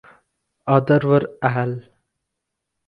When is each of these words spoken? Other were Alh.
Other 0.65 0.99
were 1.03 1.37
Alh. 1.43 1.85